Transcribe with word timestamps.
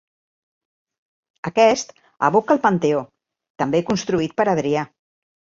Aquest 1.49 1.93
evoca 2.29 2.55
al 2.55 2.63
Panteó, 2.65 3.05
també 3.65 3.85
construït 3.93 4.35
per 4.41 4.49
Adrià. 4.57 4.91